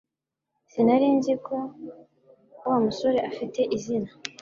Sinari 0.71 1.07
nzi 1.17 1.33
ko 1.45 1.55
Wa 2.67 2.77
musore 2.85 3.17
afite 3.29 3.61
izina 3.75 4.09